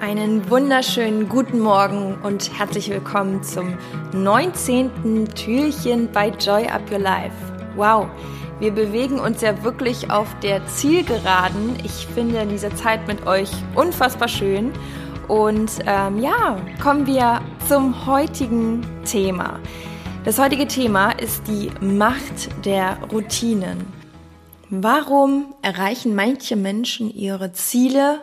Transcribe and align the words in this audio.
Einen 0.00 0.48
wunderschönen 0.48 1.28
guten 1.28 1.60
Morgen 1.60 2.16
und 2.22 2.58
herzlich 2.58 2.88
willkommen 2.88 3.42
zum 3.42 3.76
19. 4.14 5.28
Türchen 5.34 6.10
bei 6.10 6.30
Joy 6.30 6.68
Up 6.68 6.90
Your 6.90 7.00
Life. 7.00 7.36
Wow, 7.76 8.06
wir 8.60 8.70
bewegen 8.70 9.20
uns 9.20 9.42
ja 9.42 9.62
wirklich 9.62 10.10
auf 10.10 10.26
der 10.40 10.66
Zielgeraden. 10.68 11.76
Ich 11.84 12.06
finde 12.14 12.46
diese 12.46 12.74
Zeit 12.76 13.06
mit 13.06 13.26
euch 13.26 13.50
unfassbar 13.74 14.28
schön. 14.28 14.72
Und 15.28 15.70
ähm, 15.84 16.18
ja, 16.18 16.56
kommen 16.82 17.06
wir 17.06 17.42
zum 17.68 18.06
heutigen 18.06 18.80
Thema. 19.04 19.60
Das 20.24 20.38
heutige 20.38 20.66
Thema 20.66 21.10
ist 21.10 21.46
die 21.46 21.70
Macht 21.84 22.64
der 22.64 22.96
Routinen. 23.12 23.86
Warum 24.70 25.52
erreichen 25.60 26.14
manche 26.14 26.56
Menschen 26.56 27.10
ihre 27.10 27.52
Ziele 27.52 28.20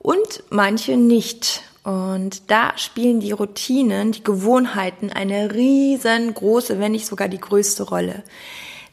und 0.00 0.42
manche 0.50 0.96
nicht. 0.96 1.62
Und 1.84 2.50
da 2.50 2.76
spielen 2.76 3.20
die 3.20 3.32
Routinen, 3.32 4.12
die 4.12 4.24
Gewohnheiten 4.24 5.10
eine 5.10 5.54
riesengroße, 5.54 6.78
wenn 6.78 6.92
nicht 6.92 7.06
sogar 7.06 7.28
die 7.28 7.40
größte 7.40 7.84
Rolle. 7.84 8.22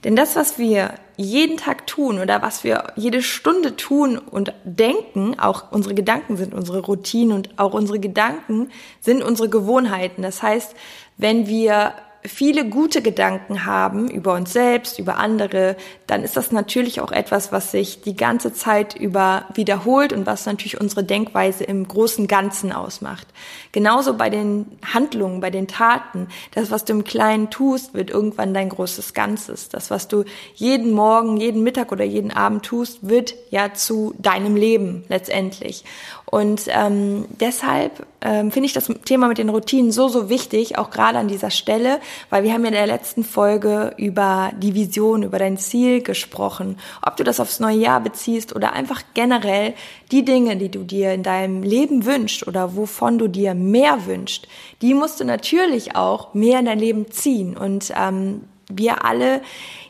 Denn 0.03 0.15
das, 0.15 0.35
was 0.35 0.59
wir 0.59 0.93
jeden 1.17 1.57
Tag 1.57 1.88
tun 1.88 2.20
oder 2.20 2.41
was 2.41 2.63
wir 2.63 2.93
jede 2.95 3.23
Stunde 3.23 3.75
tun 3.75 4.17
und 4.17 4.53
denken, 4.63 5.39
auch 5.39 5.71
unsere 5.71 5.95
Gedanken 5.95 6.38
sind 6.38 6.53
unsere 6.53 6.79
Routinen 6.79 7.35
und 7.35 7.57
auch 7.57 7.73
unsere 7.73 7.99
Gedanken 7.99 8.70
sind 9.01 9.23
unsere 9.23 9.49
Gewohnheiten. 9.49 10.21
Das 10.21 10.43
heißt, 10.43 10.76
wenn 11.17 11.48
wir 11.48 11.93
viele 12.23 12.67
gute 12.67 13.02
Gedanken 13.02 13.66
haben 13.66 14.09
über 14.09 14.34
uns 14.34 14.53
selbst, 14.53 14.99
über 14.99 15.17
andere, 15.17 15.76
dann 16.07 16.23
ist 16.23 16.38
das 16.38 16.52
natürlich 16.52 17.02
auch 17.02 17.12
etwas, 17.12 17.52
was 17.52 17.71
sich 17.71 18.02
die 18.02 18.16
ganze 18.16 18.53
Zeit 18.53 18.95
über 18.95 19.45
wiederholt 19.53 20.13
und 20.13 20.26
was 20.26 20.45
natürlich 20.45 20.80
unsere 20.80 21.03
Denkweise 21.03 21.63
im 21.63 21.88
großen 21.88 22.27
Ganzen 22.27 22.71
ausmacht. 22.71 23.27
Genauso 23.71 24.16
bei 24.16 24.29
den 24.29 24.65
Handlungen, 24.93 25.41
bei 25.41 25.49
den 25.49 25.68
Taten. 25.68 26.27
Das, 26.54 26.71
was 26.71 26.85
du 26.85 26.93
im 26.93 27.04
Kleinen 27.04 27.49
tust, 27.49 27.93
wird 27.93 28.10
irgendwann 28.10 28.54
dein 28.54 28.70
großes 28.70 29.13
Ganzes. 29.13 29.70
Das, 29.70 29.90
was 29.91 30.07
du 30.07 30.23
jeden 30.55 30.91
Morgen, 30.91 31.38
jeden 31.38 31.63
Mittag 31.63 31.91
oder 31.91 32.05
jeden 32.05 32.32
Abend 32.32 32.63
tust, 32.63 33.07
wird 33.07 33.35
ja 33.49 33.73
zu 33.73 34.13
deinem 34.18 34.55
Leben 34.55 35.04
letztendlich. 35.10 35.84
Und 36.29 36.63
ähm, 36.67 37.25
deshalb 37.39 38.05
ähm, 38.20 38.51
finde 38.51 38.65
ich 38.65 38.73
das 38.73 38.91
Thema 39.05 39.29
mit 39.29 39.37
den 39.37 39.47
Routinen 39.47 39.93
so, 39.93 40.09
so 40.09 40.27
wichtig, 40.27 40.77
auch 40.77 40.89
gerade 40.89 41.17
an 41.17 41.29
dieser 41.29 41.51
Stelle, 41.51 42.01
weil 42.29 42.43
wir 42.43 42.51
haben 42.51 42.63
ja 42.63 42.67
in 42.67 42.73
der 42.73 42.85
letzten 42.85 43.23
Folge 43.23 43.93
über 43.95 44.51
die 44.57 44.75
Vision, 44.75 45.23
über 45.23 45.39
dein 45.39 45.57
Ziel 45.57 46.01
gesprochen. 46.01 46.79
Ob 47.01 47.15
du 47.15 47.23
das 47.23 47.39
aufs 47.39 47.61
neue 47.61 47.77
Jahr 47.77 48.01
beziehst 48.01 48.53
oder 48.53 48.73
einfach 48.73 49.03
generell 49.13 49.73
die 50.11 50.25
Dinge, 50.25 50.57
die 50.57 50.70
du 50.70 50.83
dir 50.83 51.13
in 51.13 51.23
deinem 51.23 51.63
Leben 51.63 52.05
wünschst 52.05 52.45
oder 52.45 52.75
wovon 52.75 53.17
du 53.17 53.29
dir 53.29 53.53
mehr 53.53 54.05
wünschst, 54.05 54.49
die 54.81 54.93
musst 54.93 55.21
du 55.21 55.23
natürlich 55.23 55.95
auch 55.95 56.33
mehr 56.33 56.59
in 56.59 56.65
dein 56.65 56.79
Leben 56.79 57.09
ziehen. 57.09 57.55
Und 57.55 57.93
ähm, 57.95 58.41
wir 58.70 59.05
alle, 59.05 59.41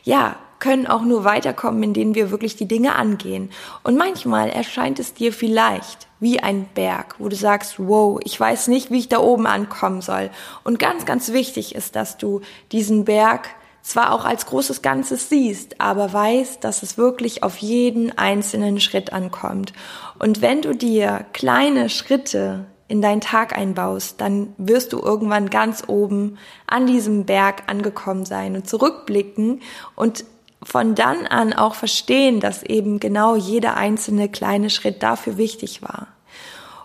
ja, 0.04 0.36
können 0.58 0.86
auch 0.86 1.02
nur 1.02 1.24
weiterkommen, 1.24 1.82
indem 1.82 2.14
wir 2.14 2.30
wirklich 2.30 2.56
die 2.56 2.68
Dinge 2.68 2.96
angehen. 2.96 3.50
Und 3.84 3.96
manchmal 3.96 4.50
erscheint 4.50 4.98
es 4.98 5.14
dir 5.14 5.32
vielleicht 5.32 6.08
wie 6.20 6.40
ein 6.40 6.68
Berg, 6.74 7.14
wo 7.18 7.28
du 7.28 7.36
sagst, 7.36 7.76
wow, 7.78 8.20
ich 8.24 8.38
weiß 8.38 8.68
nicht, 8.68 8.90
wie 8.90 8.98
ich 8.98 9.08
da 9.08 9.18
oben 9.18 9.46
ankommen 9.46 10.00
soll. 10.00 10.30
Und 10.64 10.78
ganz, 10.78 11.06
ganz 11.06 11.32
wichtig 11.32 11.74
ist, 11.74 11.96
dass 11.96 12.16
du 12.16 12.40
diesen 12.72 13.04
Berg 13.04 13.50
zwar 13.82 14.12
auch 14.12 14.24
als 14.24 14.46
großes 14.46 14.82
Ganzes 14.82 15.28
siehst, 15.28 15.80
aber 15.80 16.12
weißt, 16.12 16.62
dass 16.62 16.82
es 16.82 16.98
wirklich 16.98 17.42
auf 17.42 17.56
jeden 17.58 18.16
einzelnen 18.18 18.80
Schritt 18.80 19.12
ankommt. 19.12 19.72
Und 20.18 20.42
wenn 20.42 20.60
du 20.60 20.74
dir 20.74 21.24
kleine 21.32 21.88
Schritte 21.88 22.66
in 22.88 23.00
deinen 23.02 23.20
Tag 23.20 23.56
einbaust, 23.56 24.20
dann 24.20 24.54
wirst 24.58 24.92
du 24.92 25.00
irgendwann 25.00 25.50
ganz 25.50 25.84
oben 25.86 26.38
an 26.66 26.86
diesem 26.86 27.24
Berg 27.24 27.64
angekommen 27.66 28.24
sein 28.24 28.56
und 28.56 28.68
zurückblicken 28.68 29.60
und 29.94 30.24
von 30.62 30.94
dann 30.94 31.26
an 31.26 31.52
auch 31.52 31.74
verstehen, 31.74 32.40
dass 32.40 32.62
eben 32.62 33.00
genau 33.00 33.36
jeder 33.36 33.76
einzelne 33.76 34.28
kleine 34.28 34.70
Schritt 34.70 35.02
dafür 35.02 35.36
wichtig 35.36 35.82
war. 35.82 36.08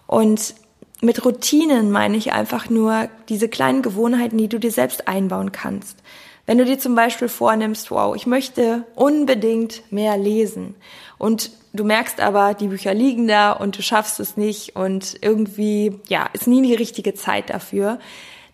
Und 0.08 0.56
mit 1.02 1.26
Routinen 1.26 1.92
meine 1.92 2.16
ich 2.18 2.32
einfach 2.32 2.70
nur 2.70 3.10
diese 3.30 3.50
kleinen 3.50 3.82
Gewohnheiten, 3.82 4.38
die 4.38 4.48
du 4.48 4.60
dir 4.60 4.72
selbst 4.72 5.08
einbauen 5.08 5.52
kannst. 5.52 5.98
Wenn 6.46 6.58
du 6.58 6.66
dir 6.66 6.78
zum 6.78 6.96
Beispiel 6.96 7.30
vornimmst, 7.30 7.90
wow, 7.90 8.16
ich 8.16 8.26
möchte 8.26 8.84
unbedingt 8.96 9.92
mehr 9.92 10.18
lesen 10.18 10.76
und 11.18 11.52
du 11.74 11.84
merkst 11.84 12.20
aber, 12.20 12.54
die 12.54 12.68
Bücher 12.68 12.94
liegen 12.94 13.28
da 13.28 13.54
und 13.54 13.78
du 13.78 13.82
schaffst 13.82 14.20
es 14.20 14.38
nicht 14.38 14.76
und 14.76 15.18
irgendwie, 15.22 16.00
ja, 16.08 16.30
ist 16.34 16.48
nie 16.48 16.62
die 16.62 16.76
richtige 16.76 17.14
Zeit 17.14 17.50
dafür, 17.50 18.00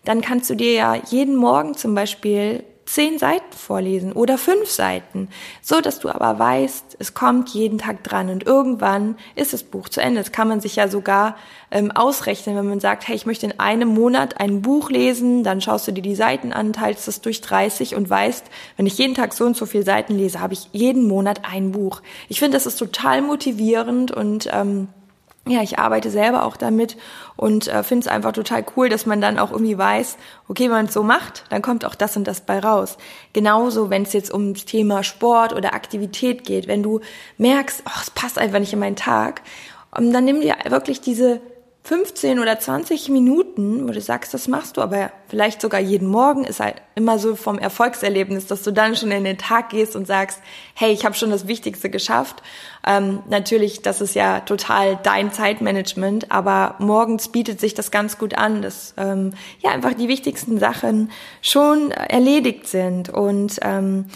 dann 0.04 0.20
kannst 0.20 0.48
du 0.50 0.54
dir 0.54 0.72
ja 0.72 0.94
jeden 0.94 1.36
Morgen 1.36 1.74
zum 1.74 1.94
Beispiel 1.94 2.64
zehn 2.94 3.18
Seiten 3.18 3.52
vorlesen 3.56 4.12
oder 4.12 4.36
fünf 4.36 4.68
Seiten, 4.68 5.28
so 5.62 5.80
dass 5.80 6.00
du 6.00 6.08
aber 6.08 6.38
weißt, 6.38 6.96
es 6.98 7.14
kommt 7.14 7.50
jeden 7.50 7.78
Tag 7.78 8.02
dran 8.02 8.30
und 8.30 8.44
irgendwann 8.44 9.16
ist 9.36 9.52
das 9.52 9.62
Buch 9.62 9.88
zu 9.88 10.00
Ende. 10.00 10.20
Das 10.20 10.32
kann 10.32 10.48
man 10.48 10.60
sich 10.60 10.76
ja 10.76 10.88
sogar 10.88 11.36
ähm, 11.70 11.92
ausrechnen, 11.92 12.56
wenn 12.56 12.68
man 12.68 12.80
sagt, 12.80 13.06
hey, 13.06 13.14
ich 13.14 13.26
möchte 13.26 13.46
in 13.46 13.60
einem 13.60 13.88
Monat 13.88 14.40
ein 14.40 14.60
Buch 14.60 14.90
lesen, 14.90 15.44
dann 15.44 15.60
schaust 15.60 15.86
du 15.86 15.92
dir 15.92 16.02
die 16.02 16.16
Seiten 16.16 16.52
an, 16.52 16.72
teilst 16.72 17.06
das 17.06 17.20
durch 17.20 17.40
30 17.40 17.94
und 17.94 18.10
weißt, 18.10 18.46
wenn 18.76 18.86
ich 18.86 18.98
jeden 18.98 19.14
Tag 19.14 19.34
so 19.34 19.44
und 19.44 19.56
so 19.56 19.66
viele 19.66 19.84
Seiten 19.84 20.14
lese, 20.14 20.40
habe 20.40 20.54
ich 20.54 20.68
jeden 20.72 21.06
Monat 21.06 21.42
ein 21.50 21.70
Buch. 21.70 22.02
Ich 22.28 22.40
finde, 22.40 22.56
das 22.56 22.66
ist 22.66 22.76
total 22.76 23.22
motivierend 23.22 24.10
und 24.10 24.48
ähm, 24.52 24.88
ja, 25.46 25.62
ich 25.62 25.78
arbeite 25.78 26.10
selber 26.10 26.44
auch 26.44 26.56
damit 26.56 26.96
und 27.36 27.66
äh, 27.66 27.82
finde 27.82 28.06
es 28.06 28.12
einfach 28.12 28.32
total 28.32 28.64
cool, 28.76 28.88
dass 28.88 29.06
man 29.06 29.20
dann 29.20 29.38
auch 29.38 29.50
irgendwie 29.50 29.78
weiß, 29.78 30.18
okay, 30.48 30.64
wenn 30.64 30.72
man 30.72 30.86
es 30.86 30.92
so 30.92 31.02
macht, 31.02 31.44
dann 31.48 31.62
kommt 31.62 31.84
auch 31.84 31.94
das 31.94 32.16
und 32.16 32.24
das 32.24 32.42
bei 32.42 32.58
raus. 32.58 32.98
Genauso, 33.32 33.88
wenn 33.88 34.02
es 34.02 34.12
jetzt 34.12 34.32
ums 34.32 34.66
Thema 34.66 35.02
Sport 35.02 35.54
oder 35.54 35.72
Aktivität 35.72 36.44
geht, 36.44 36.68
wenn 36.68 36.82
du 36.82 37.00
merkst, 37.38 37.82
oh, 37.86 38.00
es 38.02 38.10
passt 38.10 38.38
einfach 38.38 38.58
nicht 38.58 38.74
in 38.74 38.78
meinen 38.80 38.96
Tag, 38.96 39.40
um, 39.96 40.12
dann 40.12 40.24
nimm 40.24 40.42
dir 40.42 40.56
wirklich 40.68 41.00
diese 41.00 41.40
15 41.82 42.38
oder 42.38 42.58
20 42.58 43.08
Minuten, 43.08 43.88
wo 43.88 43.92
du 43.92 44.00
sagst, 44.00 44.34
das 44.34 44.48
machst 44.48 44.76
du, 44.76 44.82
aber 44.82 45.10
vielleicht 45.28 45.62
sogar 45.62 45.80
jeden 45.80 46.08
Morgen, 46.08 46.44
ist 46.44 46.60
halt 46.60 46.76
immer 46.94 47.18
so 47.18 47.34
vom 47.36 47.58
Erfolgserlebnis, 47.58 48.46
dass 48.46 48.62
du 48.62 48.70
dann 48.70 48.94
schon 48.96 49.10
in 49.10 49.24
den 49.24 49.38
Tag 49.38 49.70
gehst 49.70 49.96
und 49.96 50.06
sagst, 50.06 50.40
hey, 50.74 50.92
ich 50.92 51.04
habe 51.04 51.14
schon 51.14 51.30
das 51.30 51.48
Wichtigste 51.48 51.88
geschafft. 51.88 52.42
Ähm, 52.86 53.20
natürlich, 53.28 53.80
das 53.80 54.02
ist 54.02 54.14
ja 54.14 54.40
total 54.40 54.98
dein 55.02 55.32
Zeitmanagement, 55.32 56.30
aber 56.30 56.76
morgens 56.78 57.28
bietet 57.28 57.60
sich 57.60 57.74
das 57.74 57.90
ganz 57.90 58.18
gut 58.18 58.34
an, 58.34 58.60
dass 58.60 58.94
ähm, 58.98 59.32
ja 59.60 59.70
einfach 59.70 59.94
die 59.94 60.08
wichtigsten 60.08 60.58
Sachen 60.58 61.10
schon 61.40 61.90
erledigt 61.92 62.68
sind 62.68 63.08
und 63.08 63.58
ähm, 63.62 64.06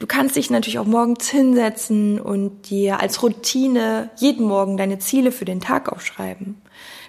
Du 0.00 0.08
kannst 0.08 0.36
dich 0.36 0.50
natürlich 0.50 0.78
auch 0.78 0.84
morgens 0.84 1.30
hinsetzen 1.30 2.20
und 2.20 2.68
dir 2.68 3.00
als 3.00 3.22
Routine 3.22 4.10
jeden 4.16 4.46
Morgen 4.46 4.76
deine 4.76 4.98
Ziele 4.98 5.32
für 5.32 5.46
den 5.46 5.60
Tag 5.60 5.90
aufschreiben. 5.90 6.60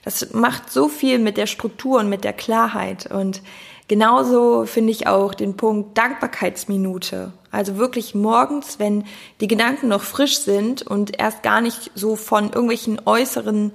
Das 0.06 0.32
macht 0.34 0.72
so 0.72 0.88
viel 0.88 1.20
mit 1.20 1.36
der 1.36 1.48
Struktur 1.48 2.00
und 2.00 2.10
mit 2.10 2.24
der 2.24 2.34
Klarheit. 2.34 3.12
Und 3.12 3.42
genauso 3.88 4.66
finde 4.66 4.92
ich 4.92 5.08
auch 5.08 5.34
den 5.34 5.58
Punkt 5.58 5.98
Dankbarkeitsminute. 5.98 7.34
Also 7.52 7.78
wirklich 7.78 8.14
morgens, 8.14 8.80
wenn 8.80 9.06
die 9.42 9.48
Gedanken 9.48 9.88
noch 9.88 10.04
frisch 10.04 10.40
sind 10.40 10.84
und 10.84 11.20
erst 11.20 11.42
gar 11.42 11.60
nicht 11.60 11.92
so 11.96 12.16
von 12.16 12.46
irgendwelchen 12.46 13.02
äußeren 13.06 13.74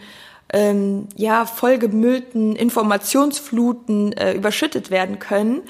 ähm, 0.53 1.09
ja 1.17 1.47
vollgemüllten 1.47 2.57
Informationsfluten 2.57 4.13
äh, 4.13 4.33
überschüttet 4.33 4.91
werden 4.91 5.19
können, 5.19 5.63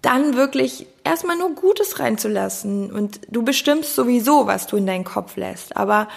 dann 0.00 0.36
wirklich 0.36 0.86
erstmal 1.02 1.36
nur 1.36 1.54
Gutes 1.54 1.98
reinzulassen 1.98 2.92
und 2.92 3.20
du 3.30 3.42
bestimmst 3.42 3.94
sowieso, 3.94 4.46
was 4.46 4.66
du 4.66 4.76
in 4.76 4.86
deinen 4.86 5.04
Kopf 5.04 5.36
lässt. 5.36 5.76
Aber 5.76 6.08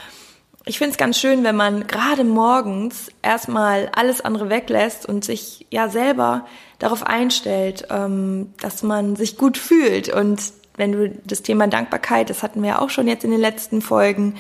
ich 0.68 0.78
finde 0.78 0.92
es 0.92 0.98
ganz 0.98 1.18
schön, 1.20 1.44
wenn 1.44 1.56
man 1.56 1.88
gerade 1.88 2.24
morgens 2.24 3.10
erstmal 3.22 3.90
alles 3.96 4.22
andere 4.22 4.50
weglässt 4.50 5.06
und 5.06 5.24
sich 5.24 5.66
ja 5.70 5.90
selber 5.90 6.46
darauf 6.80 7.04
einstellt, 7.04 7.88
ähm, 7.90 8.54
dass 8.60 8.84
man 8.84 9.16
sich 9.16 9.38
gut 9.38 9.58
fühlt. 9.58 10.10
Und 10.10 10.42
wenn 10.76 10.92
du 10.92 11.10
das 11.26 11.42
Thema 11.42 11.68
Dankbarkeit, 11.68 12.30
das 12.30 12.44
hatten 12.44 12.62
wir 12.62 12.70
ja 12.70 12.80
auch 12.80 12.90
schon 12.90 13.08
jetzt 13.08 13.24
in 13.24 13.32
den 13.32 13.40
letzten 13.40 13.82
Folgen, 13.82 14.36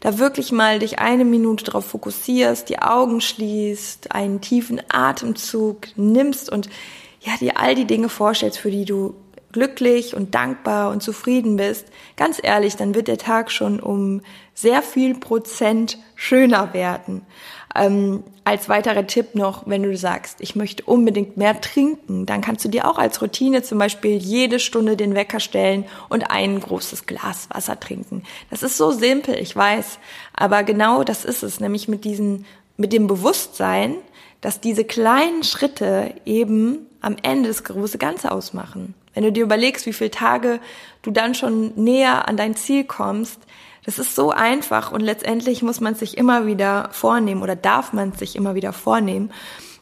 da 0.00 0.18
wirklich 0.18 0.52
mal 0.52 0.78
dich 0.78 0.98
eine 0.98 1.24
Minute 1.24 1.64
darauf 1.64 1.86
fokussierst, 1.86 2.68
die 2.68 2.80
Augen 2.80 3.20
schließt, 3.20 4.12
einen 4.12 4.40
tiefen 4.40 4.80
Atemzug 4.88 5.88
nimmst 5.96 6.50
und 6.50 6.68
ja, 7.20 7.36
dir 7.38 7.58
all 7.58 7.74
die 7.74 7.86
Dinge 7.86 8.08
vorstellst, 8.08 8.58
für 8.58 8.70
die 8.70 8.86
du 8.86 9.14
glücklich 9.52 10.14
und 10.14 10.34
dankbar 10.34 10.90
und 10.90 11.02
zufrieden 11.02 11.56
bist, 11.56 11.86
ganz 12.16 12.40
ehrlich, 12.42 12.76
dann 12.76 12.94
wird 12.94 13.08
der 13.08 13.18
Tag 13.18 13.50
schon 13.50 13.80
um 13.80 14.22
sehr 14.54 14.82
viel 14.82 15.14
Prozent 15.14 15.98
schöner 16.14 16.74
werden. 16.74 17.22
Ähm, 17.74 18.24
als 18.44 18.68
weiterer 18.68 19.06
Tipp 19.06 19.34
noch, 19.34 19.66
wenn 19.66 19.84
du 19.84 19.96
sagst, 19.96 20.40
ich 20.40 20.56
möchte 20.56 20.82
unbedingt 20.84 21.36
mehr 21.36 21.60
trinken, 21.60 22.26
dann 22.26 22.40
kannst 22.40 22.64
du 22.64 22.68
dir 22.68 22.88
auch 22.90 22.98
als 22.98 23.22
Routine 23.22 23.62
zum 23.62 23.78
Beispiel 23.78 24.16
jede 24.16 24.58
Stunde 24.58 24.96
den 24.96 25.14
Wecker 25.14 25.38
stellen 25.38 25.84
und 26.08 26.30
ein 26.30 26.58
großes 26.58 27.06
Glas 27.06 27.48
Wasser 27.50 27.78
trinken. 27.78 28.24
Das 28.50 28.62
ist 28.62 28.76
so 28.76 28.90
simpel, 28.90 29.36
ich 29.36 29.54
weiß, 29.54 29.98
aber 30.34 30.64
genau 30.64 31.04
das 31.04 31.24
ist 31.24 31.42
es, 31.44 31.60
nämlich 31.60 31.86
mit 31.86 32.04
diesen 32.04 32.44
mit 32.76 32.94
dem 32.94 33.06
Bewusstsein, 33.06 33.96
dass 34.40 34.60
diese 34.60 34.84
kleinen 34.84 35.44
Schritte 35.44 36.14
eben 36.24 36.86
am 37.02 37.16
Ende 37.22 37.48
das 37.48 37.62
große 37.62 37.98
Ganze 37.98 38.32
ausmachen. 38.32 38.94
Wenn 39.14 39.24
du 39.24 39.32
dir 39.32 39.44
überlegst, 39.44 39.86
wie 39.86 39.92
viele 39.92 40.10
Tage 40.10 40.60
du 41.02 41.10
dann 41.10 41.34
schon 41.34 41.72
näher 41.76 42.28
an 42.28 42.36
dein 42.36 42.54
Ziel 42.54 42.84
kommst, 42.84 43.40
das 43.84 43.98
ist 43.98 44.14
so 44.14 44.30
einfach 44.30 44.92
und 44.92 45.00
letztendlich 45.00 45.62
muss 45.62 45.80
man 45.80 45.94
sich 45.94 46.18
immer 46.18 46.46
wieder 46.46 46.90
vornehmen 46.92 47.42
oder 47.42 47.56
darf 47.56 47.92
man 47.92 48.12
sich 48.12 48.36
immer 48.36 48.54
wieder 48.54 48.72
vornehmen. 48.72 49.32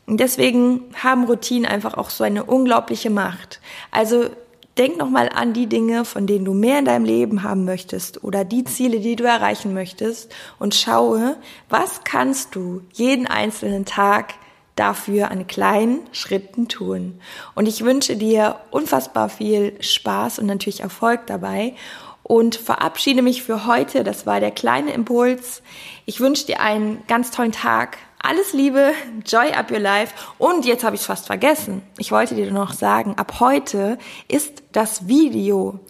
Und 0.06 0.20
deswegen 0.20 0.84
haben 0.94 1.24
Routinen 1.24 1.66
einfach 1.66 1.94
auch 1.94 2.08
so 2.08 2.24
eine 2.24 2.44
unglaubliche 2.44 3.10
Macht. 3.10 3.60
Also 3.90 4.30
denk 4.78 4.96
nochmal 4.96 5.28
an 5.28 5.52
die 5.52 5.66
Dinge, 5.66 6.04
von 6.04 6.26
denen 6.26 6.44
du 6.44 6.54
mehr 6.54 6.78
in 6.78 6.84
deinem 6.84 7.04
Leben 7.04 7.42
haben 7.42 7.64
möchtest 7.64 8.22
oder 8.22 8.44
die 8.44 8.64
Ziele, 8.64 9.00
die 9.00 9.16
du 9.16 9.24
erreichen 9.24 9.74
möchtest 9.74 10.32
und 10.58 10.74
schaue, 10.74 11.36
was 11.68 12.04
kannst 12.04 12.54
du 12.54 12.82
jeden 12.92 13.26
einzelnen 13.26 13.84
Tag 13.84 14.34
dafür 14.78 15.30
an 15.30 15.46
kleinen 15.46 16.00
Schritten 16.12 16.68
tun. 16.68 17.20
Und 17.54 17.66
ich 17.66 17.84
wünsche 17.84 18.16
dir 18.16 18.56
unfassbar 18.70 19.28
viel 19.28 19.76
Spaß 19.82 20.38
und 20.38 20.46
natürlich 20.46 20.80
Erfolg 20.80 21.26
dabei 21.26 21.74
und 22.22 22.56
verabschiede 22.56 23.22
mich 23.22 23.42
für 23.42 23.66
heute. 23.66 24.04
Das 24.04 24.26
war 24.26 24.38
der 24.38 24.50
kleine 24.50 24.92
Impuls. 24.92 25.62
Ich 26.06 26.20
wünsche 26.20 26.46
dir 26.46 26.60
einen 26.60 27.02
ganz 27.08 27.30
tollen 27.30 27.52
Tag. 27.52 27.98
Alles 28.20 28.52
Liebe, 28.52 28.92
Joy 29.26 29.52
Up 29.52 29.70
Your 29.70 29.78
Life. 29.78 30.14
Und 30.38 30.66
jetzt 30.66 30.84
habe 30.84 30.94
ich 30.94 31.00
es 31.00 31.06
fast 31.06 31.26
vergessen. 31.26 31.82
Ich 31.96 32.12
wollte 32.12 32.34
dir 32.34 32.50
noch 32.52 32.72
sagen, 32.72 33.14
ab 33.16 33.40
heute 33.40 33.98
ist 34.28 34.62
das 34.72 35.08
Video 35.08 35.80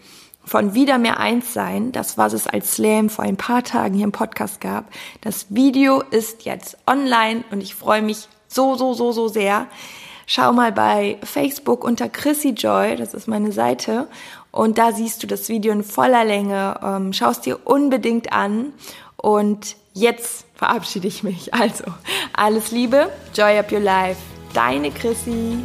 von 0.45 0.73
Wieder 0.73 0.97
mehr 0.97 1.19
eins 1.19 1.53
sein, 1.53 1.91
das 1.91 2.17
was 2.17 2.33
es 2.33 2.47
als 2.47 2.73
Slam 2.73 3.09
vor 3.09 3.25
ein 3.25 3.37
paar 3.37 3.63
Tagen 3.63 3.93
hier 3.93 4.05
im 4.05 4.11
Podcast 4.11 4.61
gab. 4.61 4.85
Das 5.21 5.47
Video 5.49 6.01
ist 6.01 6.45
jetzt 6.45 6.77
online 6.87 7.43
und 7.51 7.61
ich 7.61 7.75
freue 7.75 8.01
mich 8.01 8.27
so, 8.49 8.75
so, 8.75 8.93
so, 8.93 9.13
so 9.13 9.29
sehr. 9.29 9.67
Schau 10.25 10.51
mal 10.51 10.71
bei 10.71 11.17
Facebook 11.23 11.83
unter 11.83 12.09
Chrissy 12.09 12.49
Joy, 12.49 12.97
das 12.97 13.13
ist 13.13 13.27
meine 13.27 13.51
Seite, 13.51 14.07
und 14.51 14.77
da 14.77 14.91
siehst 14.91 15.23
du 15.23 15.27
das 15.27 15.49
Video 15.49 15.71
in 15.71 15.83
voller 15.83 16.25
Länge. 16.25 16.79
Ähm, 16.83 17.13
Schau 17.13 17.29
es 17.29 17.41
dir 17.41 17.59
unbedingt 17.65 18.33
an. 18.33 18.73
Und 19.15 19.75
jetzt 19.93 20.45
verabschiede 20.55 21.07
ich 21.07 21.23
mich. 21.23 21.53
Also, 21.59 21.85
alles 22.33 22.71
Liebe, 22.71 23.09
Joy 23.33 23.59
Up 23.59 23.71
Your 23.71 23.79
Life. 23.79 24.19
Deine 24.53 24.91
Chrissy. 24.91 25.59